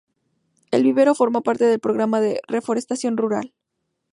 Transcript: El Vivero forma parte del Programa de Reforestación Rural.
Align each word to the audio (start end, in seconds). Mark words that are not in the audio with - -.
El 0.71 0.81
Vivero 0.81 1.13
forma 1.13 1.41
parte 1.41 1.65
del 1.65 1.79
Programa 1.79 2.19
de 2.21 2.41
Reforestación 2.47 3.17
Rural. 3.17 3.53